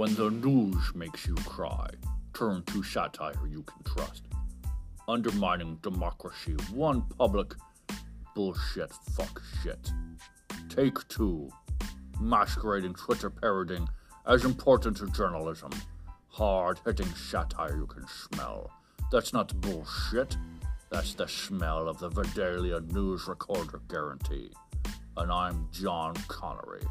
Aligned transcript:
When 0.00 0.14
the 0.14 0.30
news 0.30 0.94
makes 0.94 1.26
you 1.26 1.34
cry, 1.34 1.86
turn 2.32 2.62
to 2.68 2.82
satire 2.82 3.46
you 3.46 3.62
can 3.64 3.82
trust. 3.82 4.22
Undermining 5.06 5.76
democracy, 5.82 6.56
one 6.72 7.02
public 7.18 7.52
bullshit 8.34 8.90
fuck 9.12 9.42
shit. 9.62 9.92
Take 10.70 11.06
two. 11.08 11.50
Masquerading 12.18 12.94
Twitter 12.94 13.28
parodying 13.28 13.90
as 14.26 14.46
important 14.46 15.02
as 15.02 15.10
journalism. 15.10 15.72
Hard 16.28 16.80
hitting 16.86 17.14
satire 17.14 17.76
you 17.76 17.86
can 17.86 18.06
smell. 18.08 18.70
That's 19.12 19.34
not 19.34 19.60
bullshit. 19.60 20.34
That's 20.88 21.12
the 21.12 21.28
smell 21.28 21.90
of 21.90 21.98
the 21.98 22.08
Vidalia 22.08 22.80
News 22.80 23.28
Recorder 23.28 23.82
Guarantee. 23.86 24.50
And 25.18 25.30
I'm 25.30 25.68
John 25.72 26.14
Connery. 26.26 26.86